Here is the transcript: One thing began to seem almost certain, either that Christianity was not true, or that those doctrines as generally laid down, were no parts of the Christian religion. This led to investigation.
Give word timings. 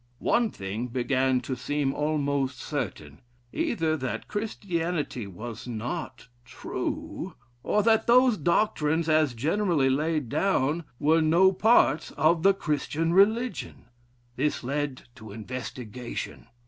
One 0.17 0.49
thing 0.49 0.87
began 0.87 1.41
to 1.41 1.55
seem 1.55 1.93
almost 1.93 2.57
certain, 2.59 3.21
either 3.53 3.95
that 3.97 4.27
Christianity 4.27 5.27
was 5.27 5.67
not 5.67 6.27
true, 6.43 7.35
or 7.61 7.83
that 7.83 8.07
those 8.07 8.35
doctrines 8.37 9.07
as 9.07 9.35
generally 9.35 9.91
laid 9.91 10.27
down, 10.27 10.85
were 10.97 11.21
no 11.21 11.51
parts 11.53 12.09
of 12.13 12.41
the 12.41 12.55
Christian 12.55 13.13
religion. 13.13 13.85
This 14.37 14.63
led 14.63 15.03
to 15.13 15.31
investigation. 15.31 16.47